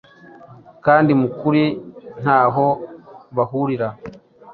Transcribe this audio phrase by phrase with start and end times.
[0.85, 1.63] kandi mu kuri
[2.21, 2.67] ntaho
[3.35, 3.87] bahurira